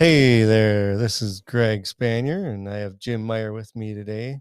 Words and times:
Hey 0.00 0.44
there, 0.44 0.96
this 0.96 1.20
is 1.20 1.42
Greg 1.42 1.82
Spanier, 1.82 2.54
and 2.54 2.66
I 2.70 2.76
have 2.78 2.98
Jim 2.98 3.22
Meyer 3.22 3.52
with 3.52 3.76
me 3.76 3.92
today. 3.92 4.40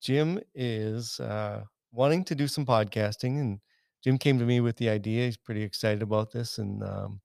Jim 0.00 0.40
is 0.54 1.20
uh, 1.20 1.64
wanting 1.92 2.24
to 2.24 2.34
do 2.34 2.48
some 2.48 2.64
podcasting, 2.64 3.38
and 3.38 3.60
Jim 4.02 4.16
came 4.16 4.38
to 4.38 4.46
me 4.46 4.60
with 4.60 4.78
the 4.78 4.88
idea. 4.88 5.26
He's 5.26 5.36
pretty 5.36 5.62
excited 5.62 6.00
about 6.00 6.32
this, 6.32 6.56
and 6.56 6.82
um, 6.82 7.20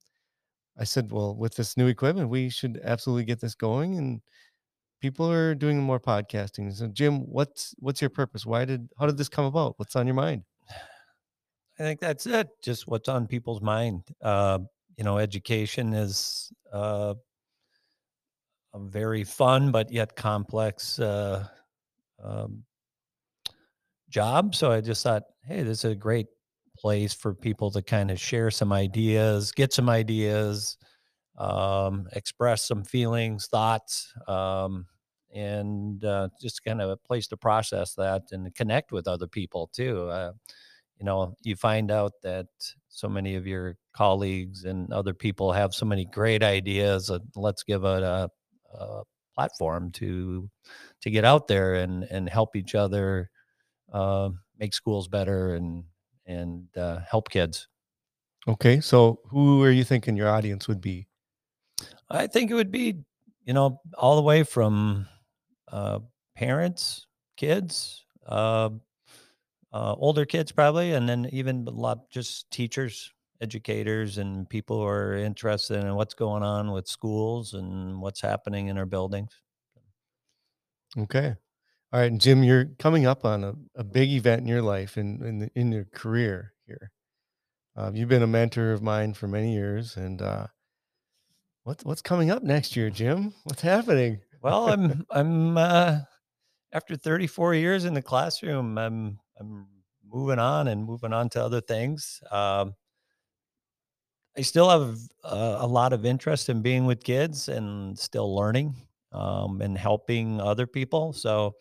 I 0.78 0.83
said, 0.83 1.13
"Well, 1.13 1.33
with 1.33 1.55
this 1.55 1.78
new 1.78 1.88
equipment, 1.88 2.28
we 2.28 2.50
should 2.50 2.82
absolutely 2.84 3.23
get 3.23 3.39
this 3.39 3.56
going." 3.56 3.98
And 3.98 4.22
people 5.00 5.32
are 5.32 5.56
doing 5.56 5.80
more 5.80 6.02
podcasting. 6.02 6.74
So, 6.74 6.88
Jim, 6.88 7.20
what's 7.20 7.74
what's 7.80 8.02
your 8.02 8.10
purpose? 8.10 8.46
Why 8.46 8.66
did 8.66 8.90
how 9.00 9.06
did 9.06 9.16
this 9.18 9.30
come 9.30 9.46
about? 9.46 9.76
What's 9.80 9.96
on 9.96 10.08
your 10.08 10.16
mind? 10.16 10.44
I 11.80 11.84
think 11.84 12.02
that's 12.02 12.26
it. 12.26 12.50
Just 12.62 12.86
what's 12.86 13.08
on 13.08 13.28
people's 13.28 13.62
mind. 13.62 14.04
Uh, 14.22 14.60
you 14.98 15.06
know, 15.06 15.20
education 15.20 15.94
is 15.94 16.52
uh, 16.74 17.14
a 18.75 18.79
very 18.79 19.23
fun 19.23 19.71
but 19.71 19.91
yet 19.91 20.15
complex 20.15 20.99
uh, 20.99 21.47
um, 22.23 22.63
job. 24.09 24.53
So 24.53 24.71
I 24.71 24.81
just 24.81 25.01
thought, 25.01 25.23
hey, 25.45 25.63
this 25.63 25.85
is 25.85 25.91
a 25.91 25.95
great 25.95 26.27
place 26.77 27.13
for 27.13 27.34
people 27.34 27.71
to 27.71 27.81
kind 27.81 28.11
of 28.11 28.20
share 28.20 28.51
some 28.51 28.73
ideas, 28.73 29.53
get 29.53 29.71
some 29.71 29.89
ideas, 29.89 30.77
um, 31.38 32.07
express 32.13 32.67
some 32.67 32.84
feelings, 32.84 33.48
thoughts, 33.48 34.13
um, 34.27 34.85
and 35.34 36.03
uh, 36.03 36.27
just 36.41 36.63
kind 36.63 36.81
of 36.81 36.89
a 36.89 36.98
place 36.98 37.27
to 37.27 37.37
process 37.37 37.93
that 37.93 38.23
and 38.31 38.53
connect 38.55 38.91
with 38.91 39.07
other 39.07 39.27
people 39.27 39.70
too. 39.73 40.07
Uh, 40.09 40.31
you 40.98 41.05
know, 41.05 41.35
you 41.43 41.55
find 41.55 41.91
out 41.91 42.13
that 42.23 42.48
so 42.87 43.09
many 43.09 43.35
of 43.35 43.45
your 43.48 43.76
colleagues 43.93 44.63
and 44.63 44.91
other 44.93 45.13
people 45.13 45.51
have 45.51 45.73
so 45.73 45.85
many 45.85 46.05
great 46.05 46.43
ideas. 46.43 47.09
Uh, 47.09 47.20
let's 47.35 47.63
give 47.63 47.84
it 47.84 48.03
a, 48.03 48.29
a, 48.79 49.03
platform 49.35 49.91
to 49.91 50.49
to 51.01 51.09
get 51.12 51.26
out 51.26 51.45
there 51.45 51.76
and 51.76 52.04
and 52.05 52.29
help 52.29 52.55
each 52.55 52.73
other 52.73 53.29
uh, 53.91 54.29
make 54.57 54.73
schools 54.73 55.09
better 55.09 55.55
and 55.55 55.84
and 56.26 56.65
uh, 56.77 56.99
help 57.09 57.29
kids. 57.29 57.67
Okay, 58.48 58.79
so 58.79 59.20
who 59.27 59.63
are 59.63 59.71
you 59.71 59.84
thinking 59.84 60.15
your 60.15 60.29
audience 60.29 60.67
would 60.67 60.82
be? 60.82 61.07
I 62.09 62.27
think 62.27 62.51
it 62.51 62.54
would 62.54 62.71
be, 62.71 62.99
you 63.43 63.54
know, 63.54 63.82
all 63.98 64.16
the 64.16 64.22
way 64.22 64.44
from 64.44 65.07
uh, 65.72 66.00
parents, 66.35 67.07
kids, 67.38 68.06
uh, 68.28 68.69
uh, 69.73 69.95
older 69.97 70.25
kids 70.25 70.51
probably, 70.51 70.94
and 70.94 71.09
then 71.09 71.28
even 71.31 71.67
a 71.67 71.72
lot 71.72 72.09
just 72.09 72.50
teachers, 72.51 73.12
educators, 73.41 74.18
and 74.18 74.50
people 74.50 74.80
who 74.80 74.88
are 74.88 75.16
interested 75.16 75.84
in 75.84 75.96
what's 75.96 76.14
going 76.14 76.44
on 76.44 76.72
with 76.72 76.88
schools 76.88 77.53
and 77.53 78.02
what's 78.02 78.22
happening 78.22 78.68
in 78.68 78.78
our 78.78 78.86
buildings. 78.86 79.31
Okay. 80.97 81.36
All 81.94 82.00
right, 82.00 82.18
Jim, 82.18 82.44
you're 82.44 82.66
coming 82.80 83.06
up 83.06 83.25
on 83.25 83.44
a, 83.44 83.53
a 83.75 83.84
big 83.84 84.09
event 84.09 84.41
in 84.41 84.47
your 84.47 84.62
life 84.62 84.97
and 84.97 85.22
in, 85.22 85.41
in, 85.44 85.52
in, 85.56 85.72
your 85.72 85.86
career 85.94 86.53
here. 86.66 86.91
Uh, 87.75 87.91
you've 87.94 88.09
been 88.09 88.24
a 88.24 88.28
mentor 88.28 88.72
of 88.72 88.81
mine 88.81 89.13
for 89.13 89.28
many 89.28 89.53
years, 89.53 89.96
and 89.96 90.22
uh, 90.22 90.47
what's 91.63 91.86
what's 91.86 92.02
coming 92.02 92.31
up 92.31 92.44
next 92.44 92.75
year, 92.75 92.90
Jim? 92.90 93.34
What's 93.44 93.62
happening? 93.62 94.19
Well, 94.41 94.69
I'm 94.69 95.06
I'm 95.12 95.58
uh, 95.58 96.00
after 96.74 96.96
34 96.96 97.56
years 97.56 97.86
in 97.86 97.94
the 97.94 98.02
classroom, 98.02 98.78
I'm 98.78 99.19
I'm 99.40 99.68
moving 100.06 100.40
on 100.40 100.68
and 100.68 100.84
moving 100.84 101.13
on 101.13 101.30
to 101.30 101.44
other 101.44 101.62
things. 101.62 102.22
Um, 102.31 102.74
I 104.38 104.41
still 104.41 104.69
have 104.69 104.97
uh, 105.24 105.58
a 105.59 105.68
lot 105.68 105.94
of 105.94 106.06
interest 106.06 106.50
in 106.50 106.62
being 106.62 106.86
with 106.86 107.03
kids 107.03 107.47
and 107.47 107.97
still 107.97 108.36
learning 108.36 108.75
um, 109.12 109.62
and 109.62 109.78
helping 109.78 110.41
other 110.41 110.68
people. 110.68 111.14
So 111.14 111.56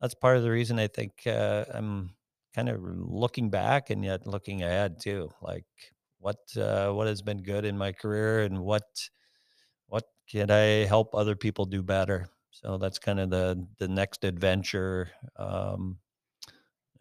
that's 0.00 0.14
part 0.14 0.36
of 0.36 0.42
the 0.44 0.50
reason 0.50 0.78
I 0.78 0.88
think 0.88 1.26
uh, 1.26 1.64
I'm 1.72 2.14
kind 2.54 2.68
of 2.68 2.80
looking 2.82 3.50
back 3.50 3.90
and 3.90 4.04
yet 4.04 4.26
looking 4.26 4.62
ahead 4.62 5.00
too. 5.00 5.30
Like 5.42 5.66
what 6.18 6.38
uh, 6.56 6.92
what 6.92 7.08
has 7.08 7.22
been 7.22 7.42
good 7.42 7.64
in 7.64 7.78
my 7.78 7.92
career 7.92 8.42
and 8.42 8.60
what 8.60 8.84
what 9.86 10.04
can 10.30 10.50
I 10.50 10.84
help 10.86 11.14
other 11.14 11.36
people 11.36 11.64
do 11.66 11.82
better. 11.82 12.28
So 12.50 12.78
that's 12.78 12.98
kind 12.98 13.20
of 13.20 13.30
the 13.30 13.66
the 13.78 13.88
next 13.88 14.24
adventure. 14.24 15.10
Um, 15.36 15.98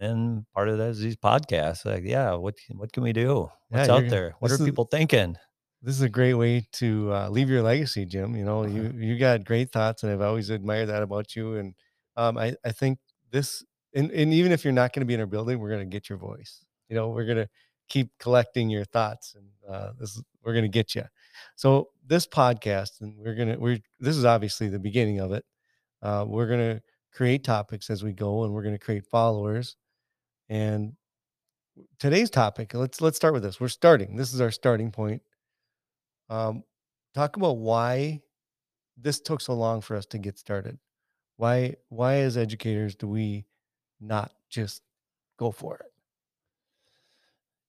and 0.01 0.45
part 0.53 0.69
of 0.69 0.79
that 0.79 0.89
is 0.91 1.00
these 1.01 1.17
podcasts. 1.17 1.85
Like, 1.85 2.03
yeah, 2.06 2.34
what 2.35 2.57
what 2.72 2.94
can 2.94 3.03
we 3.03 3.13
do? 3.13 3.50
What's 3.69 3.88
Yeah, 3.88 3.89
out 3.89 4.09
there? 4.09 4.35
What 4.39 4.51
are 4.51 4.59
is 4.59 4.59
people 4.59 4.85
thinking? 4.85 5.38
this 5.81 5.95
is 5.95 6.01
a 6.01 6.09
great 6.09 6.35
way 6.35 6.67
to 6.73 7.12
uh, 7.13 7.29
leave 7.29 7.50
your 7.50 7.63
legacy, 7.63 8.06
Jim. 8.06 8.35
You 8.35 8.45
know, 8.45 8.63
Uh-huh. 8.63 8.66
you 8.66 8.91
you 8.95 9.17
got 9.17 9.44
great 9.45 9.72
thoughts, 9.72 10.03
and 10.03 10.12
I've 10.12 10.22
always 10.22 10.50
admired 10.50 10.88
that 10.89 11.03
about 11.03 11.35
you. 11.35 11.56
And 11.56 11.75
um, 12.17 12.38
I 12.38 12.56
I 12.66 12.72
think 12.72 13.00
this, 13.31 13.63
and, 13.95 14.12
and 14.12 14.34
even 14.34 14.51
if 14.51 14.63
you're 14.63 14.73
not 14.73 14.94
going 14.94 15.01
to 15.01 15.06
be 15.07 15.13
in 15.16 15.19
our 15.19 15.25
building, 15.25 15.59
we're 15.59 15.69
going 15.69 15.89
to 15.89 15.94
get 15.94 16.09
your 16.09 16.18
voice. 16.19 16.63
You 16.89 16.95
know, 16.95 17.09
we're 17.09 17.25
going 17.25 17.38
to 17.38 17.50
keep 17.89 18.12
collecting 18.19 18.69
your 18.69 18.85
thoughts, 18.85 19.35
and 19.35 19.50
uh, 19.68 19.94
this 20.00 20.16
is, 20.16 20.23
we're 20.44 20.53
going 20.53 20.63
to 20.66 20.69
get 20.69 20.95
you. 20.95 21.03
So 21.56 21.89
this 22.06 22.28
podcast, 22.28 23.01
and 23.01 23.18
we're 23.18 23.35
gonna 23.35 23.57
we're 23.59 23.79
this 24.00 24.18
is 24.18 24.25
obviously 24.25 24.69
the 24.69 24.79
beginning 24.79 25.19
of 25.19 25.31
it. 25.33 25.45
Uh, 26.01 26.25
we're 26.28 26.47
going 26.47 26.78
to 26.78 26.83
create 27.13 27.44
topics 27.44 27.89
as 27.89 28.03
we 28.03 28.13
go, 28.13 28.44
and 28.44 28.53
we're 28.53 28.63
going 28.63 28.75
to 28.75 28.79
create 28.83 29.06
followers. 29.07 29.78
And 30.51 30.94
today's 31.97 32.29
topic, 32.29 32.73
let's 32.73 33.01
let's 33.01 33.17
start 33.17 33.34
with 33.34 33.44
this. 33.44 33.59
We're 33.59 33.69
starting. 33.69 34.17
This 34.17 34.34
is 34.34 34.41
our 34.41 34.51
starting 34.51 34.91
point 34.91 35.23
um, 36.31 36.63
talk 37.13 37.35
about 37.35 37.57
why 37.57 38.22
this 38.97 39.19
took 39.19 39.41
so 39.41 39.53
long 39.53 39.81
for 39.81 39.95
us 39.95 40.06
to 40.07 40.17
get 40.17 40.39
started. 40.39 40.79
Why 41.38 41.75
why 41.89 42.16
as 42.17 42.38
educators 42.38 42.95
do 42.95 43.07
we 43.07 43.45
not 44.00 44.31
just 44.50 44.81
go 45.38 45.51
for 45.51 45.75
it? 45.75 45.91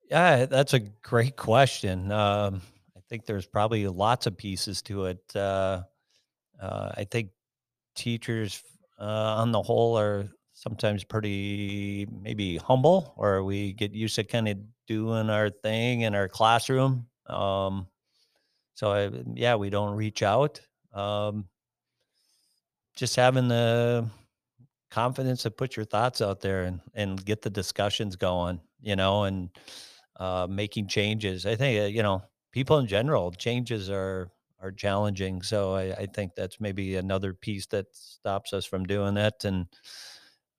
Yeah, 0.09 0.47
that's 0.47 0.75
a 0.75 0.81
great 0.81 1.37
question. 1.37 2.12
Um, 2.12 2.62
I 2.97 3.00
think 3.09 3.26
there's 3.26 3.47
probably 3.47 3.88
lots 3.88 4.26
of 4.26 4.37
pieces 4.37 4.81
to 4.82 5.06
it. 5.06 5.20
Uh, 5.34 5.82
uh, 6.60 6.93
I 6.97 7.04
think 7.04 7.31
teachers, 7.97 8.62
uh, 9.00 9.04
on 9.41 9.53
the 9.53 9.62
whole, 9.62 9.99
are 9.99 10.28
sometimes 10.55 11.05
pretty 11.05 12.07
maybe 12.23 12.57
humble, 12.59 13.15
or 13.17 13.43
we 13.45 13.73
get 13.73 13.93
used 13.93 14.17
to 14.17 14.25
kind 14.25 14.49
of 14.49 14.59
doing 14.87 15.31
our 15.31 15.51
thing 15.51 16.03
in 16.03 16.15
our 16.15 16.29
classroom. 16.29 17.07
Um, 17.27 17.87
so, 18.75 18.93
I, 18.93 19.11
yeah, 19.35 19.55
we 19.57 19.71
don't 19.71 19.95
reach 19.97 20.23
out. 20.23 20.61
Um, 20.93 21.49
just 22.97 23.17
having 23.17 23.49
the 23.49 24.09
confidence 24.91 25.43
to 25.43 25.51
put 25.51 25.77
your 25.77 25.87
thoughts 25.87 26.21
out 26.21 26.41
there 26.41 26.65
and 26.65 26.81
and 26.95 27.25
get 27.25 27.43
the 27.43 27.51
discussions 27.51 28.17
going, 28.17 28.61
you 28.81 28.97
know, 28.97 29.25
and 29.25 29.51
uh, 30.17 30.47
making 30.49 30.89
changes. 30.89 31.47
I 31.47 31.57
think 31.57 31.81
uh, 31.81 31.87
you 31.87 32.03
know 32.03 32.23
people 32.53 32.79
in 32.79 32.87
general 32.87 33.31
changes 33.33 33.91
are 33.91 34.31
are 34.61 34.73
challenging. 34.73 35.43
So 35.43 35.75
I, 35.75 35.93
I 35.93 36.07
think 36.07 36.35
that's 36.37 36.61
maybe 36.61 36.97
another 36.97 37.35
piece 37.35 37.67
that 37.69 37.87
stops 37.93 38.53
us 38.53 38.65
from 38.65 38.85
doing 38.85 39.15
that. 39.15 39.45
And 39.45 39.67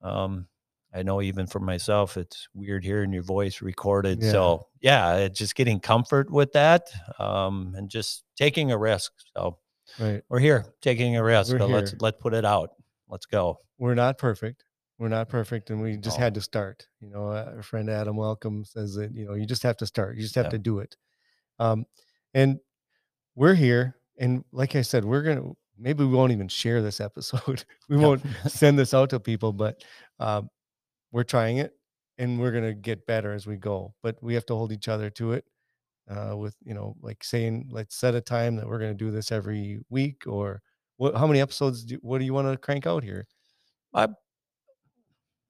um, 0.04 0.48
I 0.94 1.02
know 1.02 1.22
even 1.22 1.48
for 1.48 1.60
myself, 1.60 2.18
it's 2.18 2.48
weird 2.54 2.84
hearing 2.84 3.12
your 3.14 3.24
voice 3.24 3.62
recorded. 3.62 4.22
Yeah, 4.22 4.32
So 4.32 4.68
yeah, 4.82 5.16
it's 5.16 5.40
just 5.40 5.56
getting 5.56 5.80
comfort 5.80 6.30
with 6.30 6.52
that 6.52 6.88
um, 7.20 7.74
and 7.76 7.90
just 7.90 8.24
taking 8.36 8.72
a 8.72 8.78
risk. 8.78 9.12
So 9.36 9.58
right. 10.00 10.22
we're 10.30 10.40
here 10.40 10.66
taking 10.82 11.16
a 11.16 11.24
risk. 11.24 11.58
So 11.58 11.66
let's 11.66 11.96
let's 12.00 12.22
put 12.22 12.34
it 12.36 12.46
out. 12.46 12.70
Let's 13.10 13.26
go. 13.26 13.60
We're 13.80 13.96
not 13.96 14.18
perfect. 14.20 14.66
We're 15.00 15.08
not 15.10 15.28
perfect, 15.30 15.72
and 15.72 15.82
we 15.82 15.98
just 15.98 16.20
No. 16.20 16.24
had 16.26 16.36
to 16.36 16.42
start. 16.42 16.88
You 17.02 17.10
know, 17.10 17.24
our 17.30 17.64
friend 17.64 17.90
Adam 17.90 18.16
Welcome 18.16 18.64
says 18.64 18.94
that 18.96 19.12
you 19.16 19.26
know 19.26 19.34
you 19.34 19.48
just 19.48 19.64
have 19.64 19.78
to 19.78 19.88
start. 19.88 20.16
You 20.16 20.22
just 20.22 20.36
have 20.36 20.46
Yeah. 20.46 20.50
to 20.52 20.60
do 20.60 20.80
it. 20.80 20.96
Um, 21.60 21.86
and 22.36 22.60
we're 23.36 23.56
here, 23.56 23.96
and 24.20 24.44
like 24.52 24.76
I 24.76 24.84
said, 24.84 25.06
we're 25.06 25.24
gonna 25.24 25.54
maybe 25.78 26.04
we 26.04 26.14
won't 26.14 26.32
even 26.32 26.48
share 26.48 26.82
this 26.82 27.00
episode. 27.00 27.64
we 27.90 27.98
won't 27.98 28.24
send 28.48 28.78
this 28.78 28.94
out 28.94 29.10
to 29.12 29.20
people, 29.20 29.54
but 29.54 29.84
um, 30.20 30.50
we're 31.12 31.24
trying 31.24 31.58
it 31.58 31.74
and 32.18 32.40
we're 32.40 32.52
going 32.52 32.64
to 32.64 32.74
get 32.74 33.08
better 33.08 33.34
as 33.34 33.48
we 33.48 33.58
go 33.58 33.94
but 34.04 34.22
we 34.22 34.36
have 34.36 34.46
to 34.46 34.54
hold 34.54 34.72
each 34.72 34.88
other 34.88 35.10
to 35.10 35.32
it 35.32 35.46
uh, 36.10 36.36
with 36.38 36.56
you 36.64 36.74
know 36.74 36.96
like 37.02 37.24
saying 37.24 37.68
let's 37.72 37.96
set 37.96 38.14
a 38.14 38.22
time 38.22 38.56
that 38.56 38.68
we're 38.68 38.78
going 38.78 38.92
to 38.92 39.06
do 39.06 39.10
this 39.10 39.32
every 39.32 39.80
week 39.90 40.24
or 40.28 40.62
what 40.98 41.16
how 41.16 41.26
many 41.26 41.42
episodes 41.42 41.84
do 41.84 41.98
what 42.02 42.20
do 42.20 42.26
you 42.26 42.34
want 42.34 42.48
to 42.48 42.58
crank 42.58 42.86
out 42.86 43.04
here 43.04 43.26
I 43.94 44.10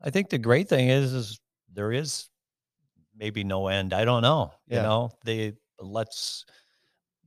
I 0.01 0.09
think 0.09 0.29
the 0.29 0.37
great 0.37 0.69
thing 0.69 0.89
is 0.89 1.13
is 1.13 1.39
there 1.71 1.91
is 1.91 2.29
maybe 3.15 3.43
no 3.43 3.67
end. 3.67 3.93
I 3.93 4.05
don't 4.05 4.21
know. 4.21 4.53
You 4.67 4.77
know, 4.77 5.11
they 5.23 5.53
let's 5.79 6.45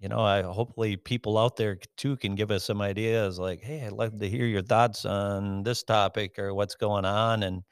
you 0.00 0.08
know, 0.08 0.20
I 0.20 0.42
hopefully 0.42 0.96
people 0.96 1.38
out 1.38 1.56
there 1.56 1.78
too 1.96 2.16
can 2.16 2.34
give 2.34 2.50
us 2.50 2.64
some 2.64 2.80
ideas 2.82 3.38
like, 3.38 3.62
hey, 3.62 3.84
I'd 3.86 3.92
love 3.92 4.18
to 4.20 4.28
hear 4.28 4.44
your 4.46 4.62
thoughts 4.62 5.04
on 5.04 5.62
this 5.62 5.82
topic 5.82 6.38
or 6.38 6.54
what's 6.54 6.74
going 6.74 7.04
on. 7.04 7.42
And 7.42 7.62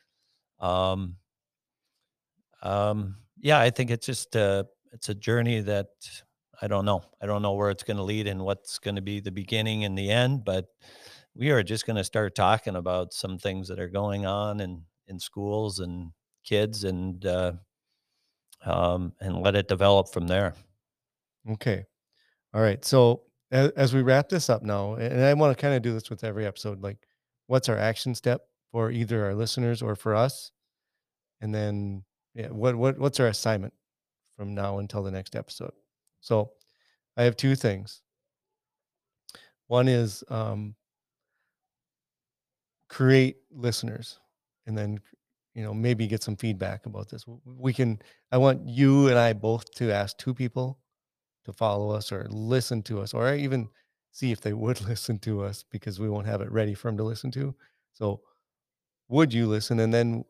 um 0.61 1.17
um 2.63 3.17
yeah, 3.41 3.59
I 3.61 3.71
think 3.71 3.91
it's 3.91 4.07
just 4.07 4.37
uh 4.37 4.65
it's 4.93 5.09
a 5.09 5.15
journey 5.15 5.61
that 5.61 5.89
I 6.63 6.69
don't 6.69 6.85
know. 6.85 7.03
I 7.21 7.27
don't 7.27 7.43
know 7.43 7.55
where 7.55 7.71
it's 7.71 7.83
going 7.83 7.97
to 7.97 8.05
lead 8.05 8.29
and 8.29 8.41
what's 8.45 8.79
going 8.79 8.95
to 8.95 9.03
be 9.03 9.19
the 9.21 9.33
beginning 9.33 9.85
and 9.85 9.99
the 9.99 10.09
end, 10.11 10.45
but 10.45 10.67
we 11.35 11.51
are 11.51 11.65
just 11.65 11.85
going 11.85 11.97
to 11.97 12.05
start 12.05 12.37
talking 12.37 12.77
about 12.77 13.13
some 13.13 13.39
things 13.39 13.69
that 13.69 13.81
are 13.81 13.89
going 13.89 14.25
on 14.27 14.61
in 14.61 14.85
in 15.09 15.19
schools 15.19 15.81
and 15.81 16.13
kids 16.45 16.85
and 16.85 17.27
uh, 17.27 17.53
um, 18.65 19.13
and 19.21 19.41
let 19.43 19.55
it 19.55 19.69
develop 19.69 20.13
from 20.13 20.27
there. 20.27 20.55
Okay. 21.51 21.87
All 22.55 22.63
right. 22.63 22.83
So 22.85 23.23
as, 23.51 23.71
as 23.73 23.95
we 23.95 24.03
wrap 24.03 24.29
this 24.29 24.49
up 24.49 24.63
now, 24.63 24.95
and 24.95 25.23
I 25.23 25.35
want 25.35 25.57
to 25.57 25.61
kind 25.61 25.75
of 25.75 25.83
do 25.83 25.93
this 25.93 26.09
with 26.09 26.23
every 26.23 26.47
episode, 26.47 26.81
like 26.81 26.99
what's 27.49 27.69
our 27.69 27.77
action 27.77 28.15
step 28.15 28.43
for 28.71 28.93
either 28.93 29.25
our 29.25 29.35
listeners 29.35 29.83
or 29.83 29.97
for 29.97 30.15
us? 30.15 30.53
And 31.41 31.53
then 31.53 32.05
yeah, 32.35 32.49
what 32.49 32.77
what 32.77 32.99
what's 32.99 33.19
our 33.19 33.27
assignment 33.27 33.75
from 34.37 34.55
now 34.55 34.79
until 34.79 35.03
the 35.03 35.11
next 35.11 35.35
episode? 35.35 35.73
So 36.21 36.53
I 37.17 37.25
have 37.25 37.37
two 37.37 37.57
things. 37.57 38.03
One 39.67 39.89
is 39.89 40.23
um, 40.29 40.77
create 42.89 43.37
listeners, 43.51 44.21
and 44.67 44.79
then 44.79 45.01
you 45.55 45.65
know 45.65 45.75
maybe 45.75 46.07
get 46.07 46.23
some 46.23 46.37
feedback 46.37 46.87
about 46.87 47.09
this. 47.09 47.25
We 47.45 47.73
can. 47.73 48.01
I 48.31 48.39
want 48.39 48.69
you 48.69 49.09
and 49.09 49.19
I 49.19 49.33
both 49.33 49.73
to 49.77 49.93
ask 49.93 50.17
two 50.19 50.35
people 50.35 50.79
to 51.45 51.53
follow 51.53 51.91
us 51.91 52.13
or 52.13 52.27
listen 52.31 52.83
to 52.85 53.01
us, 53.01 53.15
or 53.15 53.35
even 53.35 53.69
see 54.13 54.33
if 54.33 54.41
they 54.41 54.53
would 54.53 54.81
listen 54.89 55.19
to 55.21 55.43
us 55.45 55.65
because 55.71 56.01
we 56.01 56.09
won't 56.09 56.27
have 56.27 56.41
it 56.41 56.51
ready 56.53 56.75
for 56.75 56.89
them 56.89 56.97
to 56.99 57.05
listen 57.05 57.31
to. 57.33 57.55
So, 57.93 58.23
would 59.09 59.33
you 59.33 59.47
listen? 59.47 59.81
And 59.81 59.93
then 59.95 60.25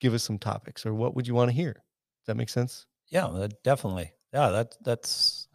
give 0.00 0.14
us 0.14 0.24
some 0.24 0.38
topics, 0.38 0.86
or 0.86 0.94
what 0.94 1.14
would 1.14 1.26
you 1.26 1.34
want 1.34 1.50
to 1.50 1.56
hear? 1.56 1.72
Does 1.74 2.26
that 2.26 2.36
make 2.36 2.48
sense? 2.48 2.86
Yeah, 3.08 3.46
definitely. 3.62 4.12
Yeah, 4.32 4.48
that 4.50 4.76
that's 4.82 5.48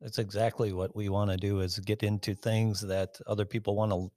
that's 0.00 0.18
exactly 0.18 0.72
what 0.72 0.94
we 0.94 1.08
want 1.08 1.30
to 1.30 1.36
do 1.36 1.60
is 1.60 1.78
get 1.80 2.02
into 2.02 2.34
things 2.34 2.80
that 2.82 3.18
other 3.26 3.44
people 3.44 3.76
want 3.76 3.92
to 3.92 4.10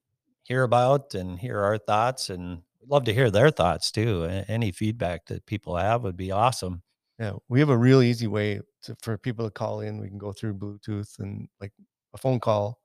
hear 0.44 0.64
about 0.64 1.14
and 1.16 1.40
hear 1.40 1.60
our 1.60 1.78
thoughts 1.78 2.30
and 2.30 2.64
love 2.88 3.06
to 3.06 3.14
hear 3.14 3.32
their 3.32 3.50
thoughts 3.52 3.92
too. 3.92 4.26
Any 4.48 4.72
feedback 4.72 5.26
that 5.28 5.46
people 5.46 5.78
have 5.78 6.04
would 6.04 6.18
be 6.18 6.32
awesome. 6.32 6.84
Yeah, 7.20 7.34
we 7.48 7.60
have 7.60 7.70
a 7.70 7.78
real 7.78 8.02
easy 8.02 8.28
way 8.28 8.62
to, 8.84 8.96
for 9.02 9.18
people 9.18 9.46
to 9.46 9.52
call 9.52 9.82
in. 9.82 10.00
We 10.00 10.10
can 10.10 10.18
go 10.18 10.34
through 10.34 10.56
Bluetooth 10.56 11.20
and 11.20 11.50
like 11.60 11.74
a 12.14 12.18
phone 12.18 12.40
call. 12.40 12.82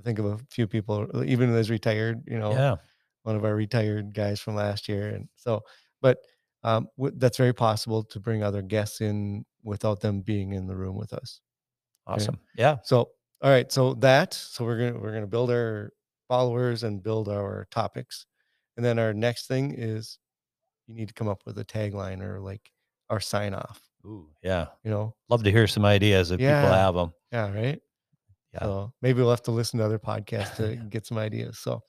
I 0.00 0.04
think 0.04 0.18
of 0.18 0.26
a 0.26 0.38
few 0.50 0.66
people, 0.68 1.06
uh, 1.14 1.24
even 1.24 1.54
as 1.54 1.70
retired, 1.70 2.24
you 2.28 2.38
know, 2.38 2.60
Yeah, 2.60 2.76
one 3.24 3.36
of 3.36 3.44
our 3.44 3.54
retired 3.56 4.14
guys 4.14 4.40
from 4.40 4.56
last 4.56 4.88
year. 4.88 5.08
And 5.08 5.28
so, 5.36 5.62
but 6.02 6.18
um, 6.64 6.88
w- 6.98 7.16
that's 7.18 7.38
very 7.38 7.54
possible 7.54 8.04
to 8.04 8.20
bring 8.20 8.42
other 8.42 8.62
guests 8.62 9.00
in 9.00 9.44
without 9.64 10.00
them 10.00 10.22
being 10.22 10.52
in 10.52 10.66
the 10.66 10.76
room 10.76 10.96
with 10.96 11.12
us. 11.12 11.40
awesome. 12.06 12.40
Yeah, 12.54 12.78
So, 12.82 13.12
all 13.42 13.50
right. 13.50 13.70
So 13.70 13.94
that, 13.94 14.34
so 14.34 14.64
we're 14.64 14.78
gonna 14.78 15.00
we're 15.00 15.12
gonna 15.12 15.26
build 15.26 15.50
our 15.50 15.92
followers 16.28 16.82
and 16.82 17.02
build 17.02 17.28
our 17.28 17.66
topics, 17.70 18.26
and 18.76 18.84
then 18.84 18.98
our 18.98 19.14
next 19.14 19.46
thing 19.46 19.74
is 19.76 20.18
you 20.88 20.94
need 20.94 21.08
to 21.08 21.14
come 21.14 21.28
up 21.28 21.42
with 21.46 21.58
a 21.58 21.64
tagline 21.66 22.22
or 22.22 22.40
like 22.40 22.72
our 23.10 23.20
sign 23.20 23.54
off. 23.54 23.87
Ooh, 24.04 24.26
yeah. 24.42 24.66
You 24.84 24.90
know, 24.90 25.14
Love 25.28 25.42
to 25.44 25.50
hear 25.50 25.66
some 25.66 25.84
ideas 25.84 26.30
if 26.30 26.38
people 26.38 26.52
have 26.54 26.94
them. 26.94 27.12
yeah, 27.32 27.52
right. 27.52 27.80
Yeah. 28.54 28.60
So 28.60 28.92
maybe 29.02 29.20
we'll 29.20 29.30
have 29.30 29.42
to 29.42 29.50
listen 29.50 29.78
to 29.78 29.84
other 29.84 29.98
podcasts 29.98 30.56
to 30.56 30.76
get 30.90 31.06
some 31.06 31.18
ideas. 31.18 31.58
So, 31.58 31.72
all 31.72 31.82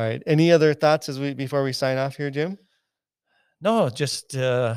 right. 0.00 0.22
Any 0.26 0.50
other 0.50 0.74
thoughts 0.74 1.08
as 1.08 1.20
we 1.20 1.34
before 1.34 1.62
we 1.62 1.72
sign 1.72 1.98
off 1.98 2.16
here, 2.16 2.30
Jim? 2.30 2.58
No, 3.60 3.88
just 3.88 4.36
uh, 4.36 4.74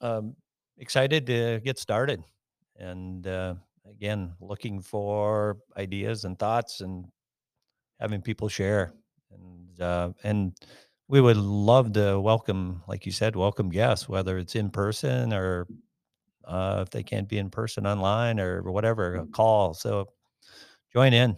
um, 0.00 0.34
excited 0.78 1.26
to 1.26 1.60
get 1.60 1.78
started, 1.78 2.24
and 2.76 3.26
uh, 3.26 3.54
again, 3.88 4.32
looking 4.40 4.80
for 4.80 5.58
ideas 5.76 6.24
and 6.24 6.38
thoughts, 6.38 6.80
and 6.80 7.04
having 8.00 8.22
people 8.22 8.48
share, 8.48 8.94
and 9.30 9.80
uh, 9.80 10.10
and 10.24 10.56
we 11.10 11.20
would 11.20 11.36
love 11.36 11.92
to 11.94 12.20
welcome, 12.20 12.82
like 12.86 13.04
you 13.04 13.10
said, 13.10 13.34
welcome 13.34 13.68
guests, 13.68 14.08
whether 14.08 14.38
it's 14.38 14.54
in 14.54 14.70
person 14.70 15.32
or 15.32 15.66
uh, 16.44 16.78
if 16.82 16.90
they 16.90 17.02
can't 17.02 17.28
be 17.28 17.38
in 17.38 17.50
person, 17.50 17.86
online 17.86 18.38
or 18.38 18.62
whatever, 18.62 19.16
a 19.16 19.26
call. 19.26 19.74
So 19.74 20.08
join 20.92 21.12
in, 21.12 21.36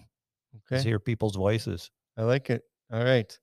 let's 0.71 0.83
Okay, 0.83 0.89
hear 0.89 0.99
people's 0.99 1.37
voices. 1.37 1.91
I 2.19 2.23
like 2.23 2.51
it. 2.51 2.63
All 2.93 3.03
right. 3.03 3.37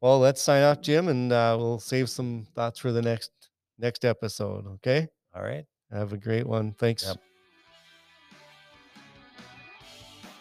Well, 0.00 0.18
let's 0.18 0.40
sign 0.40 0.62
off, 0.62 0.80
Jim, 0.80 1.08
and 1.08 1.32
uh, 1.32 1.56
we'll 1.58 1.78
save 1.78 2.08
some 2.08 2.46
thoughts 2.54 2.78
for 2.78 2.90
the 2.90 3.02
next 3.02 3.30
next 3.78 4.04
episode. 4.04 4.66
Okay. 4.66 5.06
All 5.34 5.42
right. 5.42 5.64
Have 5.92 6.14
a 6.14 6.18
great 6.18 6.46
one. 6.46 6.72
Thanks. 6.72 7.04
Yep. 7.04 7.18